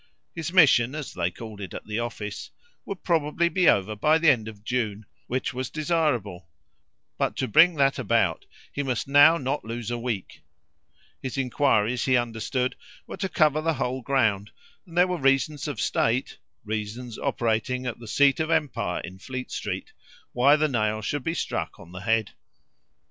His 0.33 0.51
mission, 0.51 0.95
as 0.95 1.13
they 1.13 1.29
called 1.29 1.61
it 1.61 1.75
at 1.75 1.85
the 1.85 1.99
office, 1.99 2.49
would 2.85 3.03
probably 3.03 3.49
be 3.49 3.69
over 3.69 3.95
by 3.95 4.17
the 4.17 4.31
end 4.31 4.47
of 4.47 4.63
June, 4.63 5.05
which 5.27 5.53
was 5.53 5.69
desirable; 5.69 6.47
but 7.19 7.35
to 7.37 7.47
bring 7.47 7.75
that 7.75 7.99
about 7.99 8.47
he 8.71 8.81
must 8.81 9.07
now 9.07 9.37
not 9.37 9.63
lose 9.63 9.91
a 9.91 9.99
week; 9.99 10.41
his 11.21 11.37
enquiries, 11.37 12.05
he 12.05 12.17
understood, 12.17 12.75
were 13.05 13.17
to 13.17 13.29
cover 13.29 13.61
the 13.61 13.75
whole 13.75 14.01
ground, 14.01 14.49
and 14.87 14.97
there 14.97 15.05
were 15.07 15.19
reasons 15.21 15.67
of 15.67 15.79
state 15.79 16.39
reasons 16.65 17.19
operating 17.19 17.85
at 17.85 17.99
the 17.99 18.07
seat 18.07 18.39
of 18.39 18.49
empire 18.49 19.01
in 19.01 19.19
Fleet 19.19 19.51
Street 19.51 19.93
why 20.31 20.55
the 20.55 20.67
nail 20.67 21.03
should 21.03 21.23
be 21.23 21.35
struck 21.35 21.79
on 21.79 21.91
the 21.91 22.01
head. 22.01 22.31